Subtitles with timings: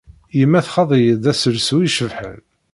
[0.39, 2.39] Yemma txaḍ-iyi-d aselsu icebḥen.